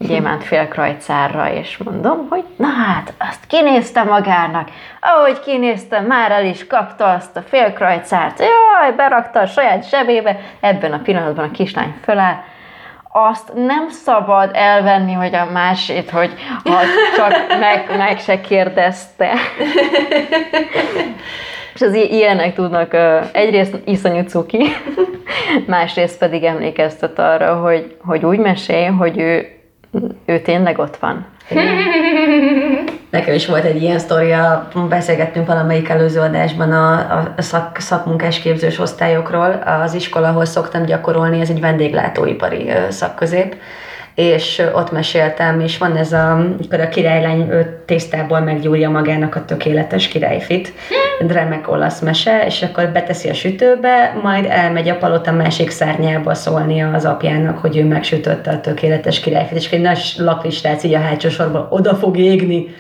[0.08, 6.68] gyémánt félkrajcárra, és mondom, hogy na hát, azt kinézte magának, ahogy kinézte, már el is
[6.68, 12.44] kapta azt a félkrajcárt, jaj, berakta a saját zsebébe, ebben a pillanatban a kislány föláll,
[13.16, 16.80] azt nem szabad elvenni, hogy a másét, hogy ha
[17.16, 19.32] csak meg, meg se kérdezte.
[21.74, 22.94] És az ilyenek tudnak
[23.32, 24.64] egyrészt iszonyú cuki,
[25.68, 29.48] másrészt pedig emlékeztet arra, hogy, hogy úgy mesél, hogy ő,
[30.26, 31.26] ő tényleg ott van.
[33.10, 36.92] Nekem is volt egy ilyen sztoria, beszélgettünk valamelyik előző adásban a,
[37.38, 39.64] a szak, szakmunkás képzős osztályokról.
[39.84, 43.56] Az iskola, ahol szoktam gyakorolni, ez egy vendéglátóipari szakközép,
[44.16, 47.50] és ott meséltem, és van ez a, amikor a királylány
[47.86, 50.74] tésztából meggyúrja magának a tökéletes királyfit,
[51.32, 56.92] remek olasz mese, és akkor beteszi a sütőbe, majd elmegy a palota másik szárnyába szólnia
[56.94, 61.30] az apjának, hogy ő megsütötte a tökéletes királyfit, és egy nagy laklistác így a hátsó
[61.30, 62.76] sorban oda fog égni.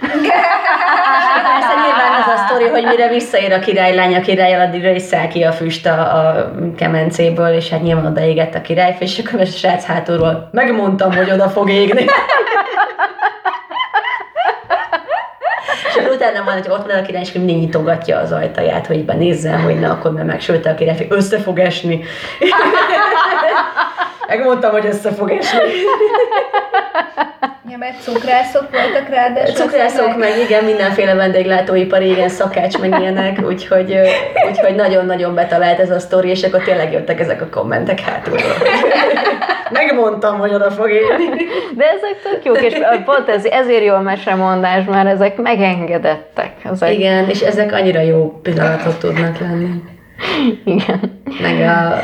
[1.44, 5.28] Persze nyilván az a sztori, hogy mire visszaér a királylány a király, addigra is száll
[5.28, 9.46] ki a füst a, a kemencéből, és hát nyilván odaégett a királyfi, és akkor a
[9.46, 12.06] srác hátulról megmondtam, hogy oda fog égni.
[16.00, 19.62] és utána van, hogy ott van a király, és mindig nyitogatja az ajtaját, hogy benézzen,
[19.62, 22.04] hogy na, akkor már megsülte a király, össze fog esni.
[24.28, 25.60] Megmondtam, hogy össze fog esni.
[27.70, 33.98] Ja, mert cukrászok voltak rá, Cukrászok, meg igen, mindenféle vendéglátóipari, igen, szakács, meg ilyenek, úgyhogy,
[34.50, 38.52] úgyhogy nagyon-nagyon betalált ez a sztori, és akkor tényleg jöttek ezek a kommentek hátulról.
[39.72, 41.26] Megmondtam, hogy oda fog élni.
[41.78, 42.74] De ezek tök jók, és
[43.06, 46.52] pont ez, ezért jó a mesemondás, mert ezek megengedettek.
[46.72, 46.94] Ezek...
[46.94, 49.70] Igen, és ezek annyira jó pillanatok tudnak lenni.
[50.66, 51.22] Igen.
[51.42, 52.04] Meg a...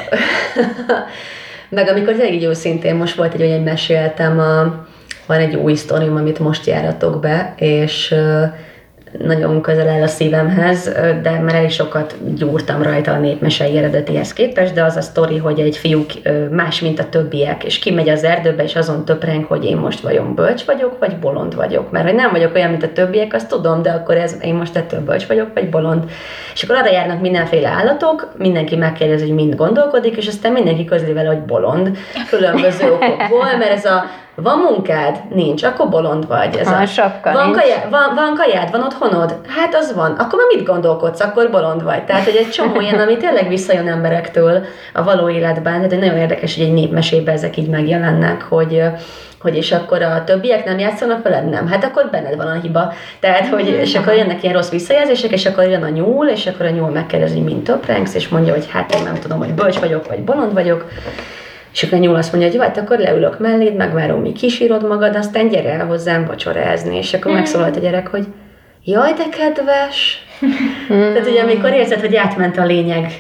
[1.70, 4.88] meg amikor tényleg így szintén most volt egy olyan, meséltem a
[5.30, 8.16] van egy új sztorim, amit most járatok be, és
[9.18, 10.92] nagyon közel áll a szívemhez,
[11.22, 15.60] de már elég sokat gyúrtam rajta a népmesei eredetihez képest, de az a sztori, hogy
[15.60, 16.06] egy fiú
[16.52, 20.36] más, mint a többiek, és kimegy az erdőbe, és azon töpreng, hogy én most vajon
[20.36, 21.92] bölcs vagyok, vagy bolond vagyok.
[21.92, 24.76] Mert hogy nem vagyok olyan, mint a többiek, azt tudom, de akkor ez, én most
[24.76, 26.04] ettől bölcs vagyok, vagy bolond.
[26.54, 31.14] És akkor arra járnak mindenféle állatok, mindenki megkérdezi, hogy mind gondolkodik, és aztán mindenki közli
[31.14, 31.98] vele, hogy bolond,
[32.30, 34.04] különböző okokból, mert ez a
[34.44, 35.22] Van munkád?
[35.34, 36.56] Nincs, akkor bolond vagy.
[36.56, 37.58] Ez Ha, sapka van, nincs.
[37.58, 39.36] kajád, van, van kajád, van otthonod?
[39.48, 40.12] Hát az van.
[40.12, 41.20] Akkor már mit gondolkodsz?
[41.20, 42.04] Akkor bolond vagy.
[42.04, 45.74] Tehát, hogy egy csomó ilyen, ami tényleg visszajön emberektől a való életben.
[45.74, 48.82] Tehát, hogy nagyon érdekes, hogy egy népmesében ezek így megjelennek, hogy
[49.42, 51.50] hogy és akkor a többiek nem játszanak veled?
[51.50, 51.68] Nem.
[51.68, 52.94] Hát akkor benned van a hiba.
[53.20, 56.66] Tehát, hogy és akkor jönnek ilyen rossz visszajelzések, és akkor jön a nyúl, és akkor
[56.66, 60.08] a nyúl megkérdezi, mint töprengsz, és mondja, hogy hát én nem tudom, hogy bölcs vagyok,
[60.08, 60.86] vagy bolond vagyok.
[61.72, 65.16] És akkor nyúl azt mondja, hogy jó, hát akkor leülök melléd, megvárom, míg kisírod magad,
[65.16, 66.98] aztán gyere el hozzám vacsorázni.
[66.98, 68.28] És akkor megszólalt a gyerek, hogy
[68.84, 70.26] jaj, de kedves.
[70.88, 73.12] Tehát ugye amikor érzed, hogy átment a lényeg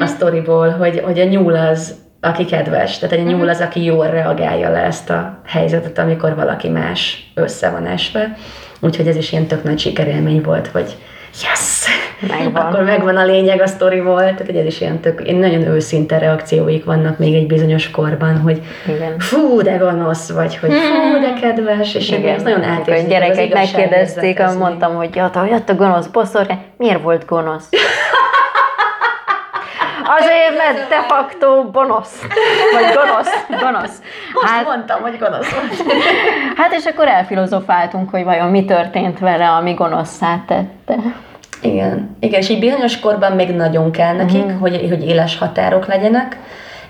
[0.00, 4.06] a sztoriból, hogy, hogy a nyúl az, aki kedves, tehát egy nyúl az, aki jól
[4.06, 8.36] reagálja le ezt a helyzetet, amikor valaki más össze van esve.
[8.80, 10.96] Úgyhogy ez is ilyen tök nagy sikerélmény volt, hogy
[11.42, 11.84] yes!
[12.28, 12.66] Megvan.
[12.66, 16.84] Akkor megvan a lényeg a sztoriból, tehát ez is ilyen tök, én nagyon őszinte reakcióik
[16.84, 19.18] vannak még egy bizonyos korban, hogy Igen.
[19.18, 23.04] fú, de gonosz vagy, hogy fú, de kedves, és igen, ez nagyon átérződik.
[23.04, 27.68] a gyerekek megkérdezték, mondtam, hogy jött, jött a gonosz boszorkány, miért volt gonosz?
[30.18, 32.20] Azért, mert de facto bonosz.
[32.72, 33.46] Vagy gonosz.
[33.60, 33.98] Gonosz.
[34.32, 35.92] Most Hát, mondtam, hogy gonosz volt.
[36.56, 40.94] hát és akkor elfilozofáltunk, hogy vajon mi történt vele, ami gonoszszá tette.
[41.64, 44.58] Igen, igen, és így bizonyos korban még nagyon kell nekik, mm.
[44.58, 46.38] hogy, hogy éles határok legyenek,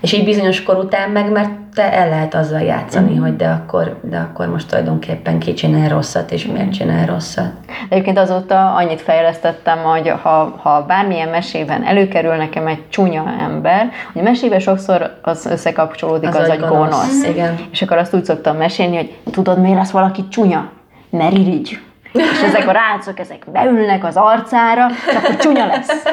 [0.01, 3.21] és így bizonyos kor után meg, mert te el lehet azzal játszani, mm.
[3.21, 7.51] hogy de akkor, de akkor most tulajdonképpen ki csinál rosszat, és miért csinál rosszat.
[7.89, 14.21] Egyébként azóta annyit fejlesztettem, hogy ha, ha bármilyen mesében előkerül nekem egy csúnya ember, hogy
[14.21, 16.77] a mesében sokszor az összekapcsolódik az, az hogy gonosz.
[16.77, 17.23] gonosz.
[17.27, 17.59] Igen.
[17.71, 20.69] És akkor azt úgy szoktam mesélni, hogy tudod, miért lesz valaki csúnya?
[21.09, 21.79] Ne irigy.
[22.15, 26.03] És ezek a rácok, ezek beülnek az arcára, és akkor csúnya lesz.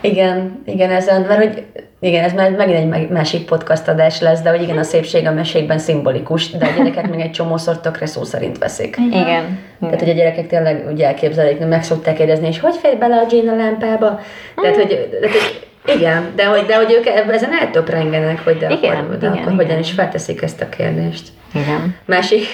[0.00, 1.64] Igen, igen, ezen, mert hogy
[2.00, 5.32] igen, ez már megint egy másik podcast adás lesz, de hogy igen, a szépség a
[5.32, 8.96] mesékben szimbolikus, de a gyerekek még egy csomószor tökre szó szerint veszik.
[9.10, 9.58] Igen.
[9.80, 13.26] Tehát, hogy a gyerekek tényleg úgy elképzelik, meg szokták kérdezni, és hogy fér bele a
[13.30, 14.20] Jane a lámpába?
[14.54, 18.96] Tehát, hogy, tehát, hogy igen, de hogy, de hogy ők ezen eltöprengenek, hogy de Igen,
[18.96, 19.66] akkor, de igen, akkor igen.
[19.66, 21.28] hogyan is felteszik ezt a kérdést.
[21.54, 21.96] Igen.
[22.04, 22.46] Másik,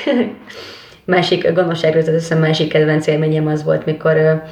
[1.05, 4.43] másik gonoszságról jutott eszembe, másik kedvenc élményem az volt, mikor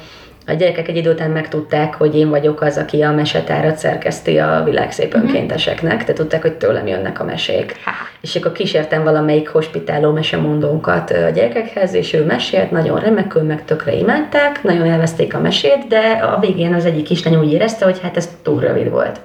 [0.49, 4.61] a gyerekek egy idő után megtudták, hogy én vagyok az, aki a mesetárat szerkeszti a
[4.65, 7.75] világ szép önkénteseknek, tehát tudták, hogy tőlem jönnek a mesék.
[8.21, 13.93] És akkor kísértem valamelyik hospitáló mesemondónkat a gyerekekhez, és ő mesélt, nagyon remekül, meg tökre
[13.93, 18.17] imádták, nagyon elveszték a mesét, de a végén az egyik kislány úgy érezte, hogy hát
[18.17, 19.19] ez túl rövid volt.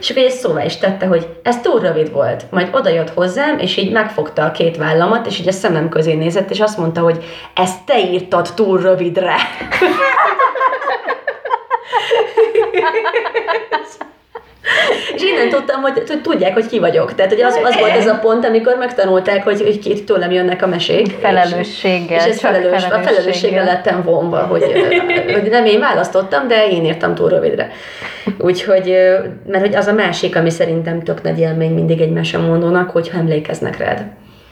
[0.00, 2.44] És akkor ezt szóvá is tette, hogy ez túl rövid volt.
[2.50, 6.14] Majd oda jött hozzám, és így megfogta a két vállamat, és így a szemem közé
[6.14, 9.34] nézett, és azt mondta, hogy ezt te írtad túl rövidre.
[15.14, 17.14] És innen tudtam, hogy, hogy tudják, hogy ki vagyok.
[17.14, 20.62] Tehát, hogy az, az volt ez a pont, amikor megtanulták, hogy, hogy ki- tőlem jönnek
[20.62, 21.06] a mesék.
[21.20, 23.02] Felelősséggel, És, és ez felelős, a felelősséggel.
[23.02, 24.62] felelősséggel lettem vonva, hogy,
[25.32, 27.70] hogy nem én választottam, de én írtam túl rövidre.
[28.38, 28.94] Úgyhogy,
[29.46, 33.76] mert hogy az a másik, ami szerintem tök nagy élmény mindig egy mesemondónak, hogyha emlékeznek
[33.78, 34.02] rád.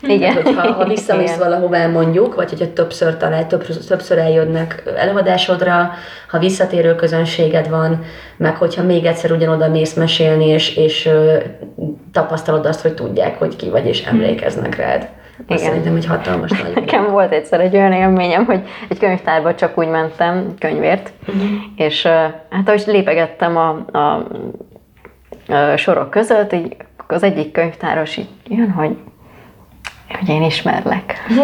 [0.02, 0.18] Igen.
[0.18, 1.48] Tehát, hogyha ha visszamész Igen.
[1.48, 5.90] valahová mondjuk, vagy hogyha többször talál, több, többször eljönnek előadásodra,
[6.28, 8.04] ha visszatérő közönséged van,
[8.36, 11.36] meg hogyha még egyszer ugyanoda mész mesélni, és, és ö,
[12.12, 15.08] tapasztalod azt, hogy tudják, hogy ki vagy, és emlékeznek rád.
[15.38, 15.58] Az Igen.
[15.58, 19.88] szerintem egy hatalmas nagy Nekem volt egyszer egy olyan élményem, hogy egy könyvtárba csak úgy
[19.88, 21.12] mentem könyvért,
[21.76, 22.08] és ö,
[22.50, 24.26] hát ahogy lépegettem a, a,
[25.52, 28.96] a sorok között, így az egyik könyvtáros így jön, hogy,
[30.08, 31.14] hogy én ismerlek.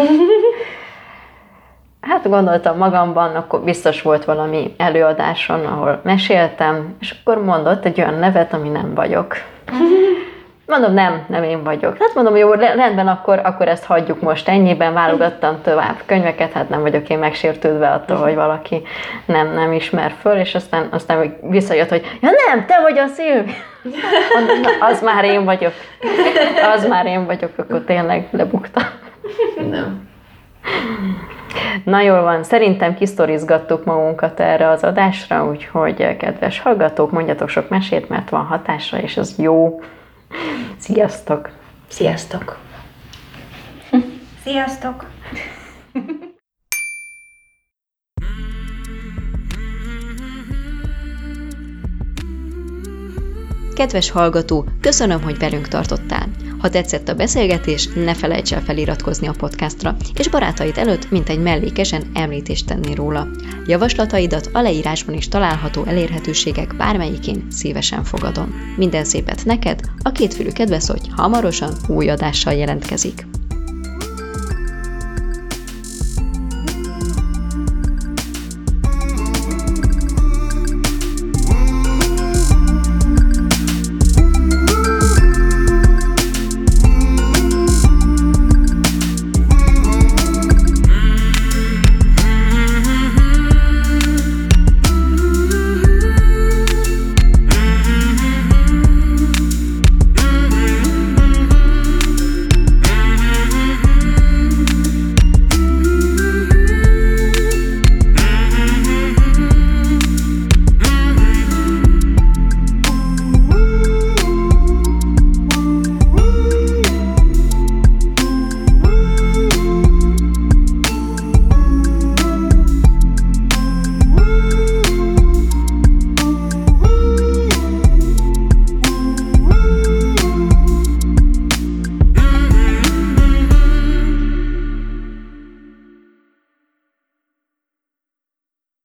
[2.01, 8.13] Hát gondoltam magamban, akkor biztos volt valami előadáson, ahol meséltem, és akkor mondott egy olyan
[8.13, 9.35] nevet, ami nem vagyok.
[10.65, 11.97] Mondom, nem, nem én vagyok.
[11.97, 16.81] Hát mondom, jó, rendben, akkor, akkor ezt hagyjuk most ennyiben, válogattam tovább könyveket, hát nem
[16.81, 18.81] vagyok én megsértődve attól, hogy valaki
[19.25, 23.53] nem, nem ismer föl, és aztán, aztán visszajött, hogy ja nem, te vagy a Szilvi.
[24.63, 25.73] Na, az már én vagyok.
[26.75, 28.83] Az már én vagyok, akkor tényleg lebuktam.
[29.69, 30.11] Nem.
[31.83, 38.09] Na jól van, szerintem kisztorizgattuk magunkat erre az adásra, úgyhogy kedves hallgatók, mondjatok sok mesét,
[38.09, 39.81] mert van hatása, és ez jó.
[40.77, 41.49] Sziasztok!
[41.87, 42.57] Sziasztok!
[44.43, 45.05] Sziasztok!
[53.73, 56.27] Kedves hallgató, köszönöm, hogy velünk tartottál.
[56.63, 61.39] Ha tetszett a beszélgetés, ne felejts el feliratkozni a podcastra, és barátaid előtt mint egy
[61.39, 63.27] mellékesen említést tenni róla.
[63.65, 68.73] Javaslataidat a leírásban is található elérhetőségek bármelyikén szívesen fogadom.
[68.77, 73.25] Minden szépet neked, a kétfülű kedves, hogy hamarosan új adással jelentkezik.